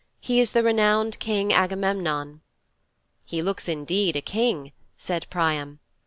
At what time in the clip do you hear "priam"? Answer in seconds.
5.29-5.77